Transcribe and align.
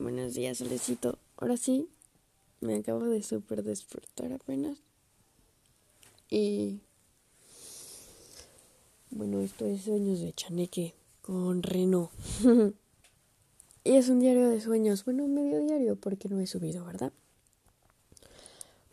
Buenos 0.00 0.32
días, 0.32 0.56
solecito. 0.56 1.18
Ahora 1.36 1.58
sí, 1.58 1.86
me 2.62 2.76
acabo 2.76 3.04
de 3.04 3.22
súper 3.22 3.62
despertar 3.62 4.32
apenas. 4.32 4.78
Y. 6.30 6.80
Bueno, 9.10 9.40
esto 9.40 9.66
es 9.66 9.82
Sueños 9.82 10.20
de 10.20 10.32
Chaneque 10.32 10.94
con 11.20 11.62
Reno. 11.62 12.10
y 13.84 13.96
es 13.96 14.08
un 14.08 14.20
diario 14.20 14.48
de 14.48 14.62
sueños. 14.62 15.04
Bueno, 15.04 15.28
medio 15.28 15.60
diario 15.60 15.96
porque 15.96 16.30
no 16.30 16.40
he 16.40 16.46
subido, 16.46 16.86
¿verdad? 16.86 17.12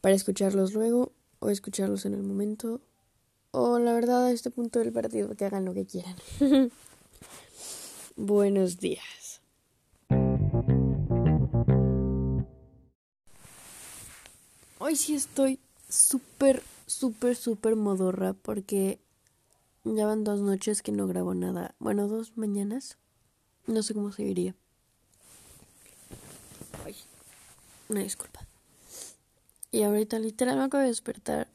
Para 0.01 0.13
escucharlos 0.13 0.73
luego 0.73 1.13
o 1.39 1.49
escucharlos 1.49 2.05
en 2.05 2.15
el 2.15 2.23
momento. 2.23 2.81
O 3.51 3.79
la 3.79 3.93
verdad, 3.93 4.25
a 4.25 4.31
este 4.33 4.51
punto 4.51 4.79
del 4.79 4.91
partido, 4.91 5.33
que 5.37 5.45
hagan 5.45 5.63
lo 5.63 5.73
que 5.73 5.85
quieran. 5.85 6.17
Buenos 8.17 8.79
días. 8.79 9.26
Hoy 14.79 14.95
sí 14.95 15.15
estoy 15.15 15.59
súper, 15.89 16.61
súper, 16.85 17.35
súper 17.35 17.75
modorra 17.75 18.33
porque 18.33 18.99
ya 19.83 20.05
van 20.05 20.23
dos 20.23 20.39
noches 20.39 20.83
que 20.83 20.91
no 20.91 21.07
grabo 21.07 21.33
nada. 21.33 21.73
Bueno, 21.79 22.07
dos 22.07 22.37
mañanas. 22.37 22.97
No 23.65 23.81
sé 23.81 23.95
cómo 23.95 24.11
se 24.11 24.23
diría. 24.23 24.53
Ay, 26.85 26.95
una 27.89 28.01
disculpa. 28.01 28.45
Y 29.71 29.81
ahorita 29.81 30.19
literal 30.19 30.57
me 30.57 30.65
acabo 30.65 30.83
de 30.83 30.89
despertar. 30.89 31.47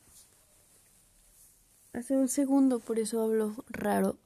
Hace 1.93 2.17
un 2.17 2.29
segundo, 2.29 2.81
por 2.81 2.99
eso 2.99 3.23
hablo 3.23 3.55
raro. 3.69 4.17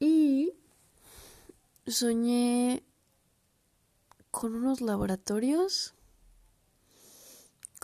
Y 0.00 0.52
soñé 1.86 2.82
con 4.32 4.56
unos 4.56 4.80
laboratorios, 4.80 5.93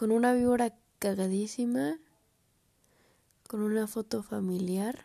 con 0.01 0.13
una 0.13 0.33
víbora 0.33 0.75
cagadísima, 0.99 1.99
con 3.47 3.61
una 3.61 3.87
foto 3.87 4.23
familiar. 4.23 5.05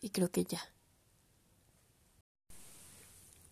Y 0.00 0.10
creo 0.10 0.30
que 0.30 0.44
ya. 0.44 0.60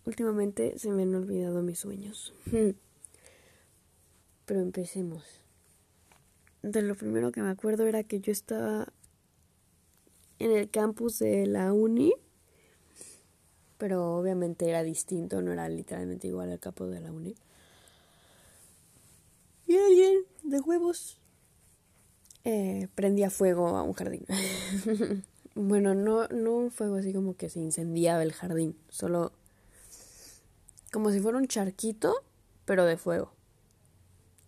Últimamente 0.05 0.79
se 0.79 0.89
me 0.89 1.03
han 1.03 1.15
olvidado 1.15 1.61
mis 1.63 1.79
sueños. 1.79 2.33
Pero 4.45 4.61
empecemos. 4.61 5.25
De 6.61 6.81
lo 6.83 6.95
primero 6.95 7.33
que 7.33 7.41
me 7.41 7.49
acuerdo 7.49 7.87
era 7.87 8.05
que 8.05 8.21
yo 8.21 8.31
estaba 8.31 8.87
en 10.39 10.53
el 10.53 10.69
campus 10.69 11.19
de 11.19 11.45
la 11.45 11.73
uni, 11.73 12.13
pero 13.77 14.15
obviamente 14.15 14.69
era 14.69 14.81
distinto, 14.83 15.41
no 15.41 15.51
era 15.51 15.67
literalmente 15.67 16.27
igual 16.27 16.53
al 16.53 16.59
campus 16.61 16.89
de 16.89 17.01
la 17.01 17.11
uni. 17.11 17.35
Y 19.67 19.75
alguien 19.75 20.23
de 20.57 20.61
huevos 20.61 21.19
eh, 22.43 22.87
prendía 22.95 23.29
fuego 23.29 23.67
a 23.69 23.83
un 23.83 23.93
jardín. 23.93 24.25
bueno, 25.55 25.93
no, 25.93 26.27
no 26.29 26.55
un 26.55 26.71
fuego 26.71 26.95
así 26.95 27.13
como 27.13 27.35
que 27.35 27.49
se 27.49 27.59
incendiaba 27.59 28.23
el 28.23 28.33
jardín, 28.33 28.75
solo 28.89 29.33
como 30.91 31.11
si 31.11 31.19
fuera 31.19 31.37
un 31.37 31.47
charquito, 31.47 32.13
pero 32.65 32.85
de 32.85 32.97
fuego. 32.97 33.33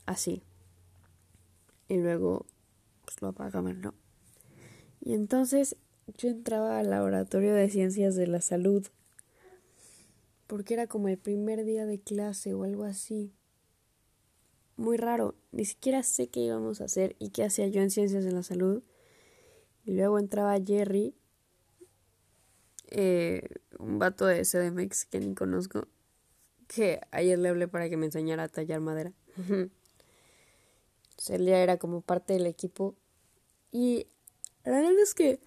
Así. 0.05 0.41
Y 1.87 1.97
luego, 1.97 2.45
pues 3.05 3.21
lo 3.21 3.29
apagaban, 3.29 3.81
¿no? 3.81 3.93
Y 5.01 5.13
entonces 5.13 5.75
yo 6.17 6.29
entraba 6.29 6.79
al 6.79 6.89
laboratorio 6.89 7.53
de 7.53 7.69
ciencias 7.69 8.15
de 8.15 8.27
la 8.27 8.41
salud 8.41 8.87
porque 10.47 10.73
era 10.73 10.87
como 10.87 11.07
el 11.09 11.19
primer 11.19 11.63
día 11.63 11.85
de 11.85 11.99
clase 11.99 12.55
o 12.55 12.63
algo 12.63 12.83
así. 12.83 13.31
Muy 14.79 14.95
raro, 14.95 15.35
ni 15.51 15.65
siquiera 15.65 16.03
sé 16.03 16.29
qué 16.29 16.39
íbamos 16.39 16.79
a 16.79 16.85
hacer 16.85 17.17
y 17.19 17.31
qué 17.31 17.43
hacía 17.43 17.67
yo 17.67 17.81
en 17.81 17.91
ciencias 17.91 18.23
de 18.23 18.31
la 18.31 18.43
salud. 18.43 18.81
Y 19.83 19.91
luego 19.91 20.19
entraba 20.19 20.57
Jerry, 20.57 21.13
eh, 22.87 23.49
un 23.77 23.99
vato 23.99 24.25
de 24.25 24.45
CDMX 24.45 25.03
que 25.03 25.19
ni 25.19 25.35
conozco, 25.35 25.89
que 26.69 27.01
ayer 27.11 27.37
le 27.37 27.49
hablé 27.49 27.67
para 27.67 27.89
que 27.89 27.97
me 27.97 28.05
enseñara 28.05 28.43
a 28.43 28.47
tallar 28.47 28.79
madera. 28.79 29.11
Celia 31.17 31.61
era 31.61 31.75
como 31.75 31.99
parte 31.99 32.31
del 32.31 32.45
equipo 32.45 32.95
y 33.73 34.07
la 34.63 34.71
verdad 34.71 34.97
es 34.97 35.13
que 35.13 35.41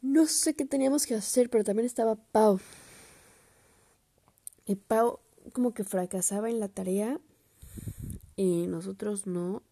no 0.00 0.28
sé 0.28 0.54
qué 0.54 0.64
teníamos 0.64 1.06
que 1.06 1.16
hacer, 1.16 1.50
pero 1.50 1.64
también 1.64 1.86
estaba 1.86 2.14
Pau. 2.14 2.60
Y 4.64 4.76
Pau 4.76 5.18
como 5.52 5.72
que 5.74 5.84
fracasaba 5.84 6.50
en 6.50 6.60
la 6.60 6.68
tarea 6.68 7.20
y 8.36 8.66
nosotros 8.66 9.26
no. 9.26 9.62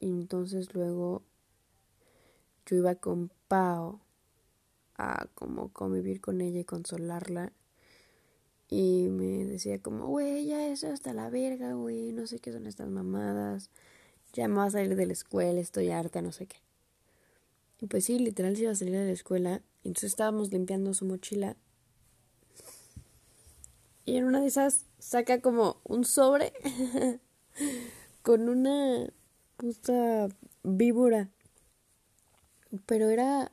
Y 0.00 0.08
entonces 0.08 0.74
luego 0.74 1.22
yo 2.66 2.76
iba 2.76 2.94
con 2.96 3.30
Pau 3.48 4.00
a 4.96 5.26
como 5.34 5.72
convivir 5.72 6.20
con 6.20 6.40
ella 6.40 6.60
y 6.60 6.64
consolarla. 6.64 7.52
Y 8.68 9.08
me 9.10 9.44
decía 9.44 9.80
como, 9.80 10.06
güey, 10.06 10.46
ya 10.46 10.66
eso 10.66 10.88
hasta 10.88 11.12
la 11.12 11.28
verga, 11.28 11.74
güey, 11.74 12.12
no 12.12 12.26
sé 12.26 12.38
qué 12.38 12.52
son 12.52 12.66
estas 12.66 12.88
mamadas 12.88 13.70
ya 14.32 14.48
me 14.48 14.54
voy 14.54 14.66
a 14.66 14.70
salir 14.70 14.96
de 14.96 15.06
la 15.06 15.12
escuela, 15.12 15.60
estoy 15.60 15.90
harta, 15.90 16.22
no 16.22 16.32
sé 16.32 16.46
qué. 16.46 16.56
Y 17.80 17.86
pues 17.86 18.04
sí, 18.04 18.18
literal 18.18 18.56
se 18.56 18.62
iba 18.62 18.72
a 18.72 18.74
salir 18.74 18.94
de 18.94 19.06
la 19.06 19.12
escuela. 19.12 19.62
Entonces 19.84 20.10
estábamos 20.10 20.50
limpiando 20.50 20.94
su 20.94 21.04
mochila. 21.04 21.56
Y 24.04 24.16
en 24.16 24.24
una 24.24 24.40
de 24.40 24.48
esas 24.48 24.86
saca 24.98 25.40
como 25.40 25.80
un 25.84 26.04
sobre 26.04 26.52
con 28.22 28.48
una 28.48 29.12
puta 29.56 30.28
víbora. 30.62 31.30
Pero 32.86 33.10
era 33.10 33.52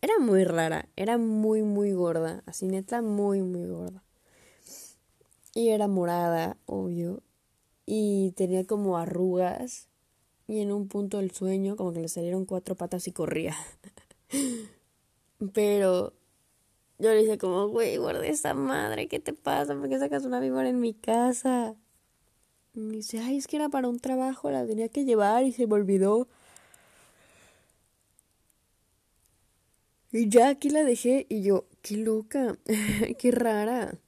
era 0.00 0.18
muy 0.18 0.44
rara, 0.44 0.88
era 0.96 1.16
muy 1.16 1.62
muy 1.62 1.92
gorda, 1.92 2.42
así 2.46 2.68
neta 2.68 3.00
muy 3.00 3.40
muy 3.40 3.66
gorda. 3.66 4.02
Y 5.54 5.70
era 5.70 5.88
morada, 5.88 6.58
obvio, 6.66 7.22
y 7.86 8.32
tenía 8.32 8.66
como 8.66 8.98
arrugas 8.98 9.88
y 10.46 10.60
en 10.60 10.72
un 10.72 10.88
punto 10.88 11.18
del 11.18 11.30
sueño 11.30 11.76
como 11.76 11.92
que 11.92 12.00
le 12.00 12.08
salieron 12.08 12.44
cuatro 12.44 12.74
patas 12.74 13.08
y 13.08 13.12
corría. 13.12 13.56
Pero 15.54 16.12
yo 16.98 17.10
le 17.12 17.22
dije 17.22 17.38
como, 17.38 17.68
güey, 17.68 17.96
guarda 17.96 18.26
esa 18.26 18.54
madre, 18.54 19.08
¿qué 19.08 19.20
te 19.20 19.32
pasa? 19.32 19.74
¿Por 19.74 19.88
qué 19.88 19.98
sacas 19.98 20.24
una 20.24 20.40
víbora 20.40 20.68
en 20.68 20.80
mi 20.80 20.94
casa? 20.94 21.76
Y 22.74 22.80
me 22.80 22.96
dice, 22.96 23.20
ay, 23.20 23.38
es 23.38 23.46
que 23.46 23.56
era 23.56 23.68
para 23.68 23.88
un 23.88 24.00
trabajo, 24.00 24.50
la 24.50 24.66
tenía 24.66 24.88
que 24.88 25.04
llevar 25.04 25.44
y 25.44 25.52
se 25.52 25.66
me 25.66 25.74
olvidó. 25.74 26.28
Y 30.12 30.28
ya 30.28 30.48
aquí 30.50 30.70
la 30.70 30.84
dejé 30.84 31.26
y 31.28 31.42
yo, 31.42 31.66
qué 31.82 31.96
loca, 31.96 32.56
qué 33.18 33.30
rara. 33.32 33.98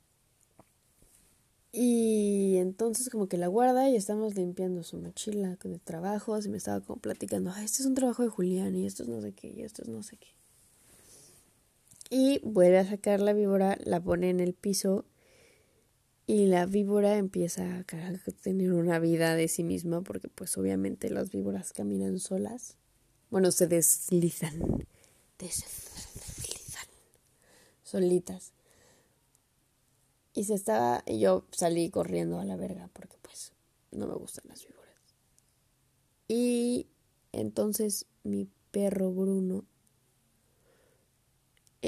Y 1.72 2.56
entonces 2.56 3.10
como 3.10 3.28
que 3.28 3.36
la 3.36 3.48
guarda 3.48 3.90
y 3.90 3.96
estamos 3.96 4.34
limpiando 4.34 4.82
su 4.82 4.96
mochila 4.98 5.56
con 5.56 5.72
el 5.74 5.80
trabajo. 5.80 6.38
y 6.38 6.48
me 6.48 6.56
estaba 6.58 6.80
como 6.80 7.00
platicando, 7.00 7.50
ah, 7.54 7.62
este 7.62 7.82
es 7.82 7.86
un 7.86 7.94
trabajo 7.94 8.22
de 8.22 8.28
Julián 8.28 8.76
y 8.76 8.86
esto 8.86 9.02
es 9.02 9.08
no 9.08 9.20
sé 9.20 9.32
qué 9.32 9.48
y 9.48 9.62
esto 9.62 9.82
es 9.82 9.88
no 9.88 10.02
sé 10.02 10.16
qué. 10.16 10.35
Y 12.10 12.40
vuelve 12.44 12.78
a 12.78 12.88
sacar 12.88 13.20
la 13.20 13.32
víbora, 13.32 13.78
la 13.84 14.00
pone 14.00 14.30
en 14.30 14.40
el 14.40 14.54
piso 14.54 15.04
y 16.26 16.46
la 16.46 16.66
víbora 16.66 17.16
empieza 17.18 17.78
a 17.78 17.84
tener 18.42 18.72
una 18.72 18.98
vida 18.98 19.36
de 19.36 19.48
sí 19.48 19.62
misma 19.62 20.02
porque 20.02 20.28
pues 20.28 20.56
obviamente 20.58 21.08
las 21.10 21.30
víboras 21.30 21.72
caminan 21.72 22.18
solas. 22.18 22.76
Bueno, 23.30 23.50
se 23.52 23.66
deslizan. 23.66 24.86
Deslizan. 25.38 26.88
Solitas. 27.82 28.52
Y 30.34 30.44
se 30.44 30.54
estaba, 30.54 31.02
y 31.06 31.20
yo 31.20 31.46
salí 31.52 31.90
corriendo 31.90 32.38
a 32.38 32.44
la 32.44 32.56
verga 32.56 32.90
porque 32.92 33.16
pues 33.22 33.52
no 33.92 34.06
me 34.06 34.14
gustan 34.14 34.44
las 34.48 34.66
víboras. 34.66 34.76
Y 36.28 36.88
entonces 37.32 38.06
mi 38.24 38.48
perro 38.70 39.12
Bruno 39.12 39.64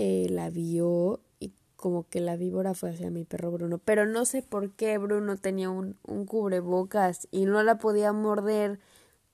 eh, 0.00 0.28
la 0.30 0.48
vio 0.48 1.18
y 1.40 1.52
como 1.74 2.08
que 2.08 2.20
la 2.20 2.36
víbora 2.36 2.72
fue 2.72 2.90
hacia 2.90 3.10
mi 3.10 3.24
perro 3.24 3.50
Bruno. 3.50 3.78
Pero 3.78 4.06
no 4.06 4.24
sé 4.26 4.42
por 4.42 4.70
qué 4.70 4.96
Bruno 4.96 5.36
tenía 5.38 5.70
un, 5.70 5.96
un 6.06 6.24
cubrebocas 6.24 7.26
y 7.32 7.46
no 7.46 7.64
la 7.64 7.78
podía 7.78 8.12
morder 8.12 8.78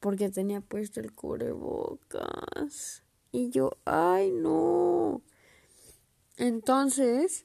porque 0.01 0.31
tenía 0.31 0.63
puesto 0.63 1.01
el 1.01 1.13
cubrebocas. 1.13 3.03
Y 3.31 3.51
yo, 3.51 3.73
ay 3.85 4.31
no. 4.31 5.21
Entonces 6.39 7.45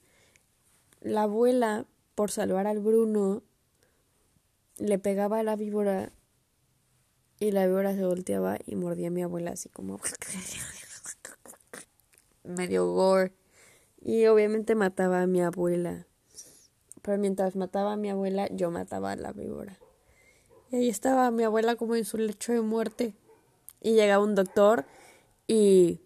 la 1.02 1.24
abuela, 1.24 1.88
por 2.16 2.32
salvar 2.32 2.68
al 2.68 2.80
Bruno, 2.80 3.44
le 4.78 4.98
pegaba 4.98 5.40
a 5.40 5.44
la 5.44 5.58
víbora 5.58 6.14
y 7.38 7.52
la 7.52 7.68
víbora 7.68 7.94
se 7.96 8.06
volteaba 8.06 8.58
y 8.66 8.76
mordía 8.76 9.10
a 9.10 9.12
mi 9.12 9.24
abuela 9.24 9.52
así 9.52 9.68
como... 9.68 10.00
medio 12.44 12.92
gore. 12.92 13.34
Y 14.02 14.26
obviamente 14.28 14.76
mataba 14.76 15.22
a 15.22 15.28
mi 15.28 15.42
abuela. 15.42 16.08
Pero 17.02 17.18
mientras 17.18 17.56
mataba 17.56 17.94
a 17.94 17.98
mi 17.98 18.10
abuela, 18.10 18.48
yo 18.52 18.72
mataba 18.72 19.12
a 19.12 19.16
la 19.16 19.32
víbora. 19.32 19.78
Y 20.72 20.78
ahí 20.78 20.90
estaba 20.90 21.32
mi 21.32 21.44
abuela 21.44 21.76
como 21.76 21.96
en 21.96 22.06
su 22.06 22.18
lecho 22.18 22.54
de 22.54 22.62
muerte. 22.62 23.16
Y 23.82 23.94
llegaba 23.94 24.24
un 24.24 24.36
doctor 24.36 24.86
y 25.48 26.02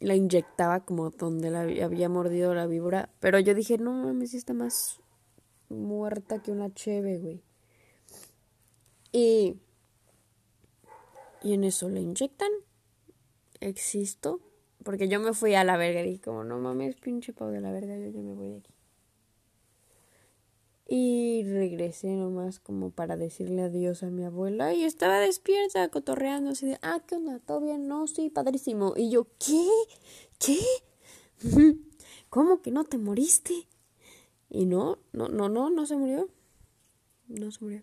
la 0.00 0.14
inyectaba 0.14 0.80
como 0.80 1.10
donde 1.10 1.50
la 1.50 1.60
había 1.60 2.08
mordido 2.08 2.54
la 2.54 2.66
víbora. 2.66 3.10
Pero 3.20 3.38
yo 3.38 3.54
dije, 3.54 3.78
no 3.78 3.92
mames, 3.92 4.34
está 4.34 4.54
más 4.54 5.00
muerta 5.68 6.42
que 6.42 6.50
una 6.50 6.72
cheve, 6.72 7.18
güey. 7.18 7.42
Y, 9.12 9.60
y 11.42 11.52
en 11.52 11.64
eso 11.64 11.88
le 11.88 12.00
inyectan. 12.00 12.50
Existo. 13.60 14.40
Porque 14.84 15.08
yo 15.08 15.20
me 15.20 15.32
fui 15.32 15.54
a 15.54 15.64
la 15.64 15.76
verga 15.76 16.00
y 16.00 16.04
dije, 16.04 16.20
como, 16.20 16.44
no 16.44 16.58
mames, 16.58 16.96
pinche 16.96 17.32
pavo 17.32 17.50
de 17.50 17.60
la 17.60 17.72
verga, 17.72 17.96
yo 17.98 18.08
ya 18.08 18.20
me 18.20 18.34
voy 18.34 18.50
de 18.50 18.56
aquí. 18.58 18.72
Y 20.90 21.44
regresé 21.44 22.08
nomás 22.08 22.60
como 22.60 22.90
para 22.90 23.18
decirle 23.18 23.60
adiós 23.62 24.02
a 24.02 24.06
mi 24.06 24.24
abuela 24.24 24.72
y 24.72 24.84
estaba 24.84 25.20
despierta, 25.20 25.86
cotorreando 25.88 26.50
así 26.50 26.66
de, 26.66 26.78
ah, 26.80 27.02
¿qué 27.06 27.16
onda? 27.16 27.40
¿Todo 27.40 27.60
bien? 27.60 27.88
No, 27.88 28.06
sí, 28.06 28.30
padrísimo. 28.30 28.94
Y 28.96 29.10
yo, 29.10 29.26
¿qué? 29.38 29.68
¿Qué? 30.38 30.58
¿Cómo 32.30 32.62
que 32.62 32.70
no 32.70 32.84
te 32.84 32.96
moriste? 32.96 33.68
Y 34.48 34.64
no, 34.64 34.98
no, 35.12 35.28
no, 35.28 35.50
no, 35.50 35.68
no 35.68 35.84
se 35.84 35.96
murió. 35.96 36.30
No 37.26 37.50
se 37.50 37.62
murió. 37.62 37.82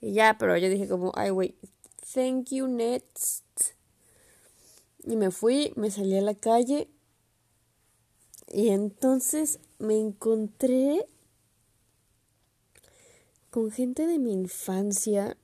Y 0.00 0.14
ya, 0.14 0.36
pero 0.38 0.56
yo 0.56 0.70
dije 0.70 0.88
como, 0.88 1.12
ay, 1.14 1.28
güey, 1.28 1.56
thank 2.14 2.48
you, 2.50 2.68
next. 2.68 3.45
Y 5.06 5.16
me 5.16 5.30
fui, 5.30 5.72
me 5.76 5.90
salí 5.90 6.16
a 6.16 6.20
la 6.20 6.34
calle. 6.34 6.88
Y 8.48 8.68
entonces 8.68 9.60
me 9.78 9.98
encontré 9.98 11.08
con 13.50 13.70
gente 13.70 14.06
de 14.06 14.18
mi 14.18 14.32
infancia, 14.32 15.38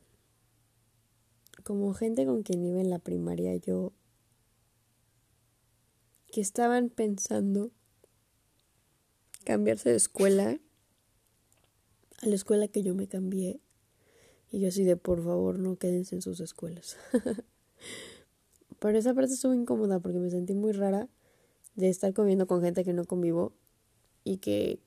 como 1.64 1.94
gente 1.94 2.26
con 2.26 2.42
quien 2.42 2.64
iba 2.64 2.80
en 2.80 2.90
la 2.90 2.98
primaria 2.98 3.56
yo, 3.56 3.92
que 6.30 6.40
estaban 6.40 6.90
pensando 6.90 7.70
cambiarse 9.44 9.90
de 9.90 9.96
escuela 9.96 10.58
a 12.22 12.26
la 12.26 12.34
escuela 12.34 12.68
que 12.68 12.82
yo 12.82 12.94
me 12.94 13.08
cambié. 13.08 13.60
Y 14.50 14.60
yo 14.60 14.68
así 14.68 14.84
de, 14.84 14.96
por 14.96 15.24
favor, 15.24 15.58
no 15.58 15.76
quédense 15.76 16.14
en 16.14 16.22
sus 16.22 16.40
escuelas. 16.40 16.96
Pero 18.82 18.98
esa 18.98 19.14
parte 19.14 19.32
estuvo 19.32 19.54
incómoda 19.54 20.00
porque 20.00 20.18
me 20.18 20.28
sentí 20.28 20.54
muy 20.54 20.72
rara 20.72 21.08
de 21.76 21.88
estar 21.88 22.12
comiendo 22.12 22.48
con 22.48 22.62
gente 22.62 22.82
que 22.82 22.92
no 22.92 23.04
convivo 23.04 23.52
y 24.24 24.38
que 24.38 24.80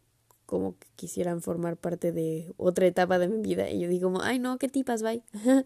como 0.45 0.77
que 0.77 0.87
quisieran 0.97 1.41
formar 1.41 1.77
parte 1.77 2.11
de 2.11 2.53
otra 2.57 2.87
etapa 2.87 3.19
de 3.19 3.29
mi 3.29 3.41
vida. 3.41 3.69
Y 3.69 3.79
yo 3.79 3.87
digo, 3.87 4.11
ay 4.21 4.37
no, 4.37 4.57
qué 4.57 4.67
tipas, 4.67 5.01
bye. 5.01 5.23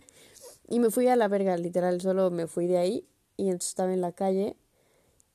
y 0.68 0.80
me 0.80 0.92
fui 0.92 1.08
a 1.08 1.16
la 1.16 1.28
verga, 1.28 1.58
literal, 1.58 2.00
solo 2.02 2.30
me 2.30 2.46
fui 2.46 2.68
de 2.68 2.78
ahí. 2.78 3.08
Y 3.36 3.46
entonces 3.46 3.70
estaba 3.70 3.94
en 3.94 4.02
la 4.02 4.12
calle. 4.12 4.56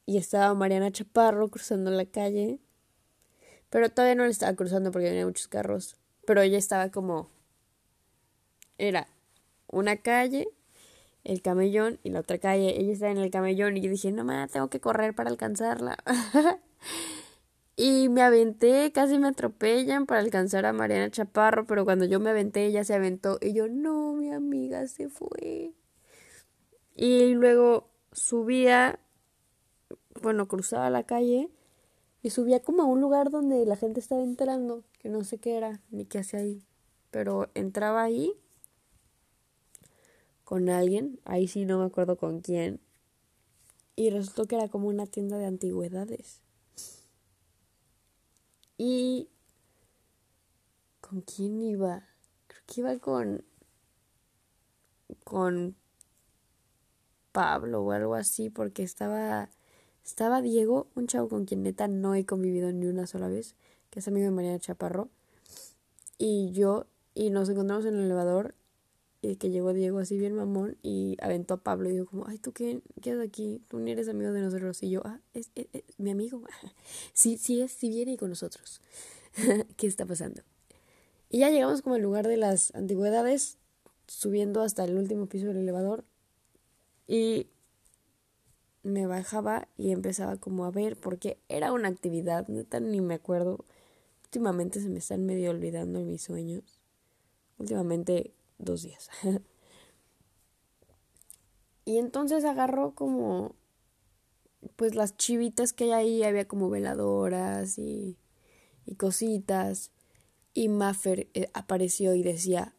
Y 0.06 0.16
estaba 0.16 0.54
Mariana 0.54 0.92
Chaparro 0.92 1.50
cruzando 1.50 1.90
la 1.90 2.06
calle. 2.06 2.60
Pero 3.70 3.90
todavía 3.90 4.14
no 4.14 4.24
le 4.24 4.30
estaba 4.30 4.54
cruzando 4.54 4.92
porque 4.92 5.08
venía 5.08 5.26
muchos 5.26 5.48
carros. 5.48 5.96
Pero 6.28 6.42
ella 6.42 6.58
estaba 6.58 6.90
como. 6.90 7.28
Era 8.78 9.08
una 9.66 9.96
calle, 9.96 10.46
el 11.24 11.42
camellón 11.42 11.98
y 12.02 12.10
la 12.10 12.20
otra 12.20 12.38
calle. 12.38 12.80
Ella 12.80 12.92
estaba 12.92 13.12
en 13.12 13.18
el 13.18 13.30
camellón 13.30 13.76
y 13.76 13.80
yo 13.80 13.90
dije, 13.90 14.12
no 14.12 14.24
más, 14.24 14.52
tengo 14.52 14.68
que 14.68 14.80
correr 14.80 15.14
para 15.14 15.30
alcanzarla. 15.30 15.96
Y 17.76 18.08
me 18.08 18.22
aventé, 18.22 18.92
casi 18.92 19.18
me 19.18 19.28
atropellan 19.28 20.06
para 20.06 20.20
alcanzar 20.20 20.64
a 20.64 20.72
Mariana 20.72 21.10
Chaparro, 21.10 21.66
pero 21.66 21.84
cuando 21.84 22.04
yo 22.04 22.20
me 22.20 22.30
aventé, 22.30 22.66
ella 22.66 22.84
se 22.84 22.94
aventó 22.94 23.38
y 23.40 23.52
yo, 23.52 23.66
no, 23.68 24.12
mi 24.12 24.30
amiga 24.30 24.86
se 24.86 25.08
fue. 25.08 25.72
Y 26.94 27.34
luego 27.34 27.88
subía, 28.12 29.00
bueno, 30.22 30.46
cruzaba 30.46 30.88
la 30.88 31.02
calle 31.02 31.50
y 32.22 32.30
subía 32.30 32.60
como 32.60 32.82
a 32.82 32.86
un 32.86 33.00
lugar 33.00 33.30
donde 33.30 33.66
la 33.66 33.76
gente 33.76 33.98
estaba 33.98 34.22
entrando, 34.22 34.84
que 35.00 35.08
no 35.08 35.24
sé 35.24 35.38
qué 35.38 35.56
era, 35.56 35.80
ni 35.90 36.04
qué 36.04 36.20
hacía 36.20 36.40
ahí. 36.40 36.62
Pero 37.10 37.50
entraba 37.54 38.04
ahí 38.04 38.34
con 40.44 40.68
alguien, 40.68 41.18
ahí 41.24 41.48
sí 41.48 41.64
no 41.64 41.78
me 41.78 41.86
acuerdo 41.86 42.16
con 42.16 42.40
quién. 42.40 42.80
Y 43.96 44.10
resultó 44.10 44.46
que 44.46 44.56
era 44.56 44.68
como 44.68 44.88
una 44.88 45.06
tienda 45.06 45.38
de 45.38 45.46
antigüedades. 45.46 46.40
Y... 48.76 49.28
¿Con 51.00 51.20
quién 51.20 51.62
iba? 51.62 52.06
Creo 52.46 52.62
que 52.66 52.80
iba 52.80 52.98
con... 52.98 53.44
con 55.22 55.76
Pablo 57.32 57.82
o 57.82 57.92
algo 57.92 58.14
así, 58.14 58.50
porque 58.50 58.82
estaba... 58.82 59.50
Estaba 60.04 60.42
Diego, 60.42 60.88
un 60.94 61.06
chavo 61.06 61.30
con 61.30 61.46
quien 61.46 61.62
neta 61.62 61.88
no 61.88 62.14
he 62.14 62.26
convivido 62.26 62.70
ni 62.72 62.86
una 62.86 63.06
sola 63.06 63.28
vez, 63.28 63.54
que 63.88 64.00
es 64.00 64.08
amigo 64.08 64.26
de 64.26 64.32
María 64.32 64.58
Chaparro. 64.58 65.08
Y 66.18 66.50
yo, 66.52 66.86
y 67.14 67.30
nos 67.30 67.48
encontramos 67.48 67.86
en 67.86 67.94
el 67.94 68.04
elevador 68.04 68.54
y 69.30 69.36
que 69.36 69.50
llegó 69.50 69.72
Diego 69.72 69.98
así 69.98 70.18
bien 70.18 70.34
mamón 70.34 70.76
y 70.82 71.16
aventó 71.20 71.54
a 71.54 71.56
Pablo 71.58 71.88
y 71.88 71.94
dijo 71.94 72.06
como, 72.06 72.26
ay, 72.26 72.38
¿tú 72.38 72.52
qué, 72.52 72.82
qué 73.00 73.12
haces 73.12 73.26
aquí? 73.26 73.62
Tú 73.68 73.78
ni 73.78 73.90
eres 73.92 74.08
amigo 74.08 74.32
de 74.32 74.40
nosotros. 74.40 74.82
Y 74.82 74.90
yo, 74.90 75.02
ah, 75.04 75.20
es, 75.32 75.50
mi 75.98 76.10
amigo. 76.10 76.42
sí, 77.14 77.38
sí 77.38 77.62
es, 77.62 77.72
sí 77.72 77.88
viene 77.88 78.16
con 78.16 78.28
nosotros. 78.28 78.80
¿Qué 79.76 79.86
está 79.86 80.04
pasando? 80.04 80.42
Y 81.30 81.38
ya 81.38 81.50
llegamos 81.50 81.82
como 81.82 81.94
al 81.94 82.02
lugar 82.02 82.28
de 82.28 82.36
las 82.36 82.74
antigüedades, 82.74 83.56
subiendo 84.06 84.62
hasta 84.62 84.84
el 84.84 84.96
último 84.96 85.26
piso 85.26 85.46
del 85.46 85.58
elevador. 85.58 86.04
Y 87.06 87.48
me 88.82 89.06
bajaba 89.06 89.68
y 89.78 89.92
empezaba 89.92 90.36
como 90.36 90.66
a 90.66 90.70
ver, 90.70 90.96
porque 90.96 91.38
era 91.48 91.72
una 91.72 91.88
actividad, 91.88 92.46
neta 92.48 92.78
ni 92.78 93.00
me 93.00 93.14
acuerdo. 93.14 93.64
Últimamente 94.24 94.80
se 94.80 94.88
me 94.88 94.98
están 94.98 95.24
medio 95.24 95.50
olvidando 95.50 96.00
mis 96.00 96.22
sueños. 96.22 96.80
Últimamente 97.58 98.34
dos 98.58 98.82
días. 98.82 99.10
y 101.84 101.98
entonces 101.98 102.44
agarró 102.44 102.94
como, 102.94 103.54
pues 104.76 104.94
las 104.94 105.16
chivitas 105.16 105.72
que 105.72 105.84
hay 105.84 105.92
ahí, 105.92 106.22
había 106.24 106.46
como 106.46 106.70
veladoras 106.70 107.78
y, 107.78 108.16
y 108.86 108.94
cositas. 108.96 109.90
Y 110.52 110.68
Maffer 110.68 111.28
eh, 111.34 111.50
apareció 111.52 112.14
y 112.14 112.22
decía, 112.22 112.74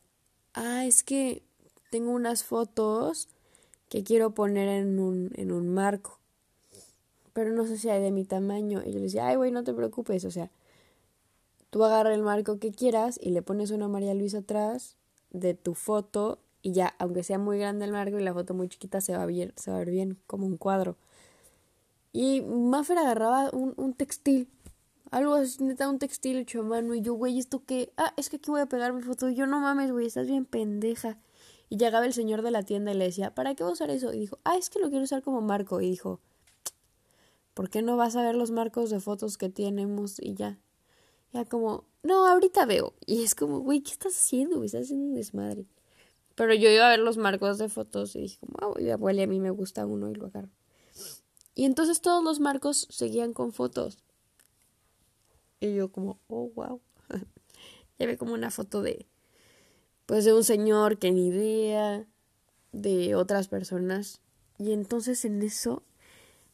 ah, 0.54 0.86
es 0.86 1.04
que 1.04 1.44
tengo 1.92 2.12
unas 2.12 2.44
fotos 2.44 3.30
que 3.90 4.04
quiero 4.04 4.34
poner 4.34 4.70
en 4.70 5.00
un, 5.00 5.32
en 5.36 5.52
un 5.52 5.74
marco. 5.74 6.20
Pero 7.34 7.52
no 7.52 7.68
sé 7.68 7.78
si 7.78 7.90
hay 7.90 8.02
de 8.02 8.12
mi 8.12 8.24
tamaño. 8.24 8.82
Y 8.82 8.92
yo 8.92 9.00
le 9.00 9.06
decía, 9.06 9.28
ay, 9.28 9.36
güey, 9.36 9.52
no 9.52 9.64
te 9.64 9.74
preocupes. 9.74 10.24
O 10.24 10.32
sea, 10.32 10.52
tú 11.70 11.84
agarra 11.84 12.14
el 12.14 12.22
marco 12.22 12.60
que 12.60 12.72
quieras 12.72 13.20
y 13.22 13.32
le 13.32 13.42
pones 13.42 13.72
una 13.72 13.90
María 13.90 14.14
Luisa 14.14 14.40
atrás 14.40 14.96
de 15.32 15.54
tu 15.54 15.74
foto 15.74 16.40
y 16.62 16.72
ya, 16.72 16.96
aunque 16.98 17.24
sea 17.24 17.38
muy 17.38 17.60
grande 17.60 17.86
el 17.86 17.92
marco 17.92 18.18
y 18.20 18.24
la 18.24 18.34
foto 18.34 18.54
muy 18.54 18.68
chiquita, 18.70 19.00
se 19.00 19.16
va 19.16 19.24
a 19.24 19.26
ver, 19.28 19.54
se 19.56 19.70
va 19.70 19.78
a 19.78 19.80
ver 19.80 19.92
bien, 19.92 20.18
como 20.26 20.48
un 20.48 20.58
cuadro. 20.58 20.98
Y 22.12 22.42
Maffer 22.42 22.98
agarraba 22.98 23.52
un, 23.54 23.74
un 23.78 23.94
textil, 23.94 24.50
algo 25.12 25.36
así, 25.36 25.64
neta, 25.64 25.88
un 25.90 26.00
textil 26.00 26.38
hecho 26.38 26.62
a 26.62 26.64
mano, 26.64 26.96
y 26.96 27.02
yo, 27.02 27.14
güey, 27.14 27.38
¿esto 27.38 27.64
qué? 27.66 27.94
Ah, 27.98 28.14
es 28.18 28.30
que 28.30 28.38
aquí 28.38 28.50
voy 28.50 28.62
a 28.62 28.66
pegar 28.66 28.94
mi 28.94 29.04
foto, 29.04 29.30
y 29.30 29.36
yo, 29.36 29.46
no 29.46 29.60
mames, 29.60 29.92
güey, 29.92 30.08
estás 30.08 30.26
bien 30.26 30.46
pendeja. 30.46 31.20
Y 31.70 31.78
llegaba 31.78 32.06
el 32.06 32.14
señor 32.14 32.42
de 32.42 32.52
la 32.52 32.64
tienda 32.64 32.92
y 32.92 32.96
le 32.96 33.06
decía, 33.06 33.34
¿para 33.34 33.56
qué 33.56 33.64
voy 33.64 33.72
a 33.72 33.74
usar 33.74 33.90
eso? 33.90 34.14
Y 34.14 34.20
dijo, 34.20 34.40
ah, 34.44 34.58
es 34.58 34.70
que 34.70 34.80
lo 34.80 34.90
quiero 34.90 35.04
usar 35.04 35.24
como 35.24 35.42
marco. 35.42 35.82
Y 35.82 35.90
dijo, 35.90 36.20
¿por 37.54 37.70
qué 37.70 37.82
no 37.82 37.98
vas 37.98 38.16
a 38.16 38.22
ver 38.22 38.36
los 38.36 38.52
marcos 38.52 38.90
de 38.90 39.00
fotos 39.00 39.38
que 39.38 39.50
tenemos? 39.50 40.20
Y 40.20 40.36
ya. 40.36 40.60
Ya 41.36 41.44
como, 41.44 41.84
no, 42.02 42.28
ahorita 42.30 42.66
veo. 42.66 42.94
Y 43.06 43.26
es 43.26 43.36
como, 43.36 43.60
güey, 43.60 43.82
¿qué 43.82 43.92
estás 43.92 44.14
haciendo? 44.14 44.64
Estás 44.64 44.84
haciendo 44.84 45.08
un 45.08 45.16
desmadre. 45.16 45.66
Pero 46.34 46.54
yo 46.54 46.70
iba 46.70 46.88
a 46.88 46.92
ver 46.92 47.00
los 47.00 47.18
marcos 47.18 47.58
de 47.58 47.68
fotos 47.68 48.16
y 48.16 48.22
dije, 48.22 48.38
como, 48.40 48.56
ah, 48.62 48.94
abuela, 48.94 49.24
a 49.24 49.28
mí 49.28 49.42
me 49.42 49.50
gusta 49.50 49.86
uno 49.86 50.10
y 50.10 50.16
lo 50.16 50.28
agarro. 50.28 50.48
Y 51.54 51.66
entonces 51.66 52.00
todos 52.00 52.24
los 52.24 52.40
marcos 52.40 52.88
seguían 52.90 53.34
con 53.34 53.52
fotos. 53.52 53.98
Y 55.60 55.76
yo 55.76 55.92
como, 55.92 56.22
oh, 56.30 56.52
wow. 56.56 56.80
ya 58.00 58.08
ve 58.08 58.18
como 58.18 58.34
una 58.34 58.50
foto 58.50 58.82
de, 58.82 59.06
pues 60.06 60.24
de 60.24 60.34
un 60.34 60.46
señor 60.46 61.00
que 61.00 61.12
ni 61.12 61.28
idea, 61.28 62.08
de 62.72 63.16
otras 63.16 63.50
personas. 63.50 64.22
Y 64.58 64.72
entonces 64.72 65.26
en 65.26 65.44
eso 65.44 65.84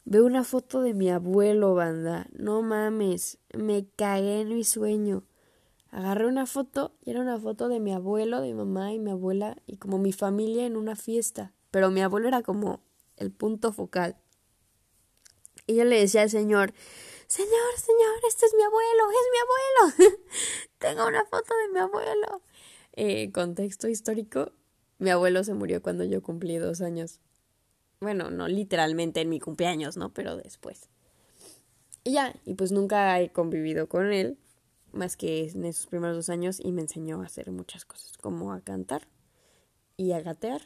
veo 0.04 0.24
una 0.24 0.44
foto 0.44 0.82
de 0.82 0.94
mi 0.94 1.10
abuelo, 1.10 1.74
banda. 1.74 2.26
No 2.32 2.62
mames, 2.62 3.38
me 3.54 3.86
cagué 3.96 4.40
en 4.40 4.48
mi 4.48 4.64
sueño 4.64 5.24
agarré 5.92 6.26
una 6.26 6.46
foto 6.46 6.96
y 7.04 7.10
era 7.10 7.20
una 7.20 7.38
foto 7.38 7.68
de 7.68 7.78
mi 7.78 7.92
abuelo, 7.92 8.40
de 8.40 8.48
mi 8.48 8.54
mamá 8.54 8.92
y 8.92 8.98
mi 8.98 9.10
abuela 9.10 9.56
y 9.66 9.76
como 9.76 9.98
mi 9.98 10.12
familia 10.12 10.66
en 10.66 10.76
una 10.76 10.96
fiesta. 10.96 11.52
Pero 11.70 11.90
mi 11.90 12.00
abuelo 12.00 12.28
era 12.28 12.42
como 12.42 12.82
el 13.16 13.30
punto 13.30 13.72
focal. 13.72 14.16
Y 15.66 15.76
yo 15.76 15.84
le 15.84 16.00
decía 16.00 16.22
al 16.22 16.30
señor, 16.30 16.72
Señor, 17.28 17.50
señor, 17.76 18.14
este 18.26 18.46
es 18.46 18.54
mi 18.54 18.62
abuelo, 18.62 19.10
es 19.10 19.26
mi 19.32 20.02
abuelo. 20.02 20.18
Tengo 20.78 21.06
una 21.06 21.24
foto 21.26 21.54
de 21.56 21.72
mi 21.72 21.78
abuelo. 21.78 22.42
Eh, 22.94 23.30
contexto 23.32 23.88
histórico, 23.88 24.52
mi 24.98 25.10
abuelo 25.10 25.44
se 25.44 25.54
murió 25.54 25.82
cuando 25.82 26.04
yo 26.04 26.22
cumplí 26.22 26.56
dos 26.56 26.80
años. 26.80 27.20
Bueno, 28.02 28.32
no 28.32 28.48
literalmente 28.48 29.20
en 29.20 29.28
mi 29.28 29.38
cumpleaños, 29.38 29.96
¿no? 29.96 30.12
Pero 30.12 30.36
después. 30.36 30.88
Y 32.02 32.14
ya, 32.14 32.34
y 32.44 32.54
pues 32.54 32.72
nunca 32.72 33.20
he 33.20 33.30
convivido 33.30 33.88
con 33.88 34.12
él, 34.12 34.36
más 34.90 35.16
que 35.16 35.48
en 35.48 35.64
esos 35.64 35.86
primeros 35.86 36.16
dos 36.16 36.28
años, 36.28 36.58
y 36.58 36.72
me 36.72 36.82
enseñó 36.82 37.22
a 37.22 37.26
hacer 37.26 37.52
muchas 37.52 37.84
cosas, 37.84 38.18
como 38.18 38.52
a 38.52 38.60
cantar, 38.60 39.06
y 39.96 40.10
a 40.10 40.20
gatear, 40.20 40.62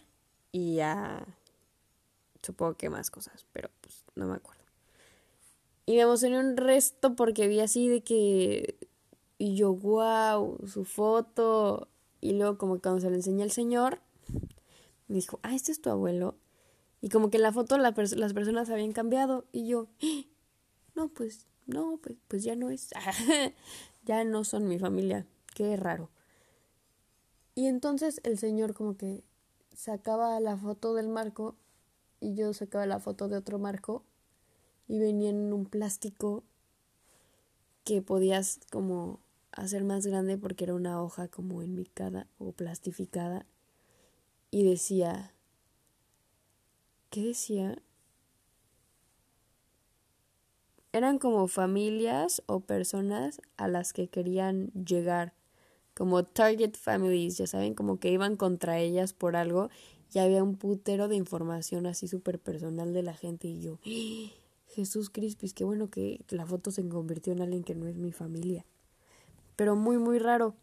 y 0.51 0.81
a... 0.81 1.27
supongo 2.43 2.79
que 2.79 2.89
más 2.89 3.11
cosas, 3.11 3.45
pero 3.53 3.69
pues 3.83 4.07
no 4.15 4.27
me 4.27 4.37
acuerdo. 4.37 4.65
Y 5.85 5.97
me 5.97 6.01
emocioné 6.01 6.41
un 6.41 6.57
resto 6.57 7.17
porque 7.17 7.49
vi 7.49 7.61
así 7.61 7.87
de 7.87 8.01
que. 8.01 8.79
Y 9.37 9.57
yo, 9.57 9.75
wow, 9.75 10.59
su 10.67 10.87
foto. 10.87 11.89
Y 12.23 12.33
luego, 12.33 12.57
como 12.57 12.81
cuando 12.81 13.03
se 13.03 13.11
le 13.11 13.17
enseñé 13.17 13.43
al 13.43 13.51
señor, 13.51 14.01
me 15.07 15.17
dijo, 15.17 15.39
ah, 15.43 15.55
este 15.55 15.71
es 15.71 15.83
tu 15.83 15.91
abuelo. 15.91 16.35
Y 17.01 17.09
como 17.09 17.31
que 17.31 17.37
en 17.37 17.43
la 17.43 17.53
foto 17.53 17.79
las 17.79 17.95
personas 17.95 18.71
habían 18.71 18.93
cambiado. 18.93 19.45
Y 19.53 19.67
yo, 19.67 19.89
no, 20.95 21.09
pues, 21.09 21.47
no, 21.67 21.99
pues, 22.03 22.17
pues 22.29 22.43
ya 22.43 22.57
no 22.57 22.71
es. 22.71 22.91
ya 24.05 24.25
no 24.25 24.45
son 24.45 24.67
mi 24.69 24.79
familia. 24.79 25.27
Qué 25.55 25.77
raro. 25.77 26.11
Y 27.55 27.67
entonces 27.67 28.21
el 28.25 28.39
señor, 28.39 28.75
como 28.75 28.97
que 28.97 29.25
sacaba 29.75 30.39
la 30.41 30.57
foto 30.57 30.95
del 30.95 31.09
marco. 31.09 31.57
Y 32.21 32.35
yo 32.35 32.53
sacaba 32.55 32.87
la 32.87 32.99
foto 32.99 33.29
de 33.29 33.37
otro 33.37 33.59
marco 33.59 34.05
y 34.89 34.99
venían 34.99 35.37
en 35.37 35.53
un 35.53 35.67
plástico 35.67 36.45
que 37.85 38.03
podías 38.03 38.61
como 38.71 39.21
hacer 39.53 39.85
más 39.85 40.07
grande 40.07 40.39
porque 40.39 40.65
era 40.65 40.75
una 40.75 41.03
hoja 41.03 41.29
como 41.29 41.63
enmicada 41.63 42.27
o 42.39 42.53
plastificada 42.53 43.47
y 44.51 44.65
decía 44.65 45.35
¿qué 47.17 47.23
decía? 47.23 47.79
Eran 50.93 51.19
como 51.19 51.49
familias 51.49 52.43
o 52.45 52.61
personas 52.61 53.41
a 53.57 53.69
las 53.69 53.95
que 53.95 54.09
querían 54.09 54.71
llegar, 54.73 55.33
como 55.95 56.25
target 56.25 56.75
families, 56.77 57.39
ya 57.39 57.47
saben, 57.47 57.73
como 57.73 57.99
que 57.99 58.11
iban 58.11 58.37
contra 58.37 58.81
ellas 58.81 59.15
por 59.15 59.35
algo 59.35 59.71
y 60.13 60.19
había 60.19 60.43
un 60.43 60.57
putero 60.57 61.09
de 61.09 61.17
información 61.17 61.87
así 61.87 62.07
súper 62.07 62.39
personal 62.39 62.93
de 62.93 63.03
la 63.03 63.15
gente 63.15 63.49
y 63.49 63.63
yo 63.63 63.79
Jesús 64.75 65.09
Crispis, 65.09 65.55
qué 65.55 65.65
bueno 65.65 65.89
que 65.89 66.21
la 66.29 66.45
foto 66.45 66.71
se 66.71 66.87
convirtió 66.87 67.33
en 67.33 67.41
alguien 67.41 67.65
que 67.65 67.75
no 67.75 67.87
es 67.87 67.97
mi 67.97 68.13
familia. 68.13 68.67
Pero 69.57 69.75
muy, 69.75 69.97
muy 69.97 70.19
raro. 70.19 70.55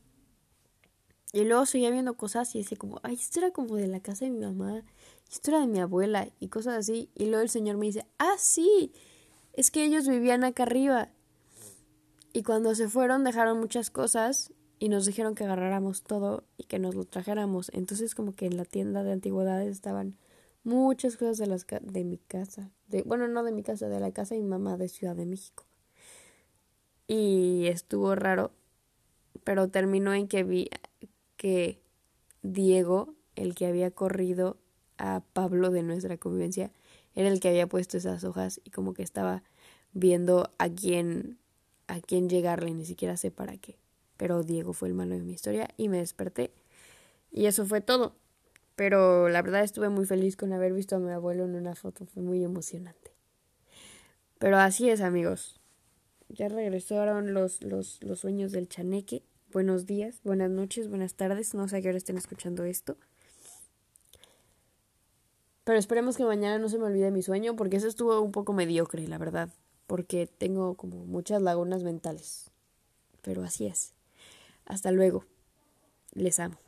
Y 1.34 1.46
luego 1.46 1.66
seguía 1.66 1.90
viendo 1.90 2.14
cosas 2.14 2.54
y 2.54 2.60
decía 2.60 2.78
como, 2.78 3.00
ay, 3.02 3.16
esto 3.16 3.40
era 3.40 3.50
como 3.50 3.76
de 3.76 3.88
la 3.88 4.00
casa 4.00 4.24
de 4.26 4.32
mi 4.32 4.40
mamá, 4.40 4.84
esto 5.32 5.50
era 5.50 5.62
de 5.62 5.68
mi 5.68 5.80
abuela 5.80 6.30
y 6.40 6.50
cosas 6.50 6.76
así. 6.76 7.10
Y 7.16 7.26
luego 7.26 7.42
el 7.42 7.50
Señor 7.50 7.76
me 7.78 7.88
dice, 7.88 8.06
ah, 8.20 8.36
sí, 8.38 8.94
es 9.54 9.72
que 9.72 9.84
ellos 9.84 10.08
vivían 10.08 10.44
acá 10.44 10.64
arriba. 10.64 11.10
Y 12.34 12.44
cuando 12.44 12.76
se 12.76 12.88
fueron 12.88 13.24
dejaron 13.24 13.60
muchas 13.60 13.90
cosas 13.90 14.54
y 14.78 14.90
nos 14.90 15.08
dijeron 15.08 15.34
que 15.34 15.44
agarráramos 15.44 16.04
todo 16.04 16.44
y 16.56 16.66
que 16.66 16.78
nos 16.78 16.94
lo 16.94 17.04
trajéramos. 17.06 17.72
Entonces 17.74 18.14
como 18.14 18.34
que 18.34 18.46
en 18.46 18.56
la 18.56 18.66
tienda 18.66 19.02
de 19.02 19.14
antigüedades 19.14 19.70
estaban 19.70 20.18
muchas 20.64 21.18
cosas 21.18 21.40
de, 21.40 21.48
las, 21.48 21.66
de 21.82 22.04
mi 22.04 22.20
casa. 22.20 22.70
De, 22.90 23.02
bueno, 23.02 23.28
no 23.28 23.44
de 23.44 23.54
mi 23.54 23.64
casa, 23.64 23.88
de 23.90 24.00
la 24.00 24.12
casa 24.12 24.36
de 24.36 24.42
mi 24.42 24.48
mamá 24.48 24.78
de 24.78 24.88
Ciudad 24.88 25.16
de 25.16 25.26
México. 25.26 25.66
Y 27.08 27.66
estuvo 27.66 28.14
raro, 28.14 28.52
pero 29.44 29.70
terminó 29.70 30.14
en 30.14 30.28
que 30.28 30.44
vi 30.44 30.70
que 31.44 31.82
Diego, 32.42 33.16
el 33.36 33.54
que 33.54 33.66
había 33.66 33.92
corrido 33.92 34.56
a 34.98 35.22
Pablo 35.34 35.72
de 35.72 35.84
nuestra 35.84 36.18
convivencia, 36.18 36.72
era 37.16 37.28
el 37.28 37.42
que 37.42 37.50
había 37.50 37.68
puesto 37.68 37.98
esas 37.98 38.24
hojas 38.24 38.62
y 38.64 38.70
como 38.70 38.94
que 38.94 39.04
estaba 39.04 39.44
viendo 39.92 40.54
a 40.58 40.70
quién 40.70 41.38
a 41.88 42.00
quién 42.00 42.30
llegarle, 42.30 42.74
ni 42.74 42.86
siquiera 42.86 43.18
sé 43.18 43.30
para 43.30 43.58
qué. 43.58 43.76
Pero 44.16 44.44
Diego 44.44 44.72
fue 44.72 44.88
el 44.88 44.94
malo 44.94 45.16
de 45.16 45.22
mi 45.22 45.34
historia 45.34 45.68
y 45.76 45.90
me 45.90 45.98
desperté. 45.98 46.54
Y 47.30 47.48
eso 47.48 47.66
fue 47.66 47.82
todo. 47.82 48.16
Pero 48.78 49.28
la 49.28 49.42
verdad 49.42 49.64
estuve 49.64 49.90
muy 49.90 50.06
feliz 50.06 50.38
con 50.38 50.54
haber 50.54 50.72
visto 50.72 50.96
a 50.96 51.00
mi 51.00 51.12
abuelo 51.12 51.44
en 51.44 51.56
una 51.56 51.76
foto, 51.76 52.06
fue 52.06 52.24
muy 52.24 52.42
emocionante. 52.42 53.12
Pero 54.40 54.58
así 54.58 54.90
es, 54.90 55.02
amigos. 55.02 55.60
Ya 56.30 56.48
regresaron 56.48 57.34
los, 57.34 57.62
los, 57.64 58.02
los 58.02 58.22
sueños 58.22 58.54
del 58.54 58.70
chaneque. 58.70 59.24
Buenos 59.54 59.86
días, 59.86 60.20
buenas 60.24 60.50
noches, 60.50 60.90
buenas 60.90 61.14
tardes. 61.14 61.54
No 61.54 61.68
sé 61.68 61.78
a 61.78 61.82
qué 61.82 61.90
hora 61.90 61.98
estén 62.00 62.18
escuchando 62.18 62.64
esto. 62.64 62.98
Pero 65.64 65.78
esperemos 65.78 66.18
que 66.18 66.24
mañana 66.24 66.58
no 66.58 66.70
se 66.70 66.80
me 66.80 66.86
olvide 66.86 67.12
mi 67.12 67.22
sueño, 67.22 67.56
porque 67.56 67.78
eso 67.78 67.88
estuvo 67.88 68.20
un 68.20 68.32
poco 68.32 68.54
mediocre, 68.54 69.08
la 69.08 69.20
verdad. 69.20 69.50
Porque 69.86 70.26
tengo 70.26 70.74
como 70.74 71.06
muchas 71.06 71.40
lagunas 71.40 71.84
mentales. 71.84 72.50
Pero 73.22 73.44
así 73.44 73.68
es. 73.68 73.94
Hasta 74.66 74.90
luego. 74.90 75.24
Les 76.14 76.40
amo. 76.40 76.63